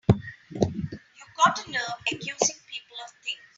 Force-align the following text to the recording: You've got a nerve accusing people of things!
You've 0.49 0.65
got 1.37 1.63
a 1.63 1.69
nerve 1.71 1.81
accusing 2.11 2.55
people 2.67 2.97
of 3.05 3.11
things! 3.23 3.37